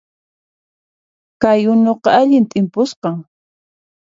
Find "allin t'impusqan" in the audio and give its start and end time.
2.21-3.17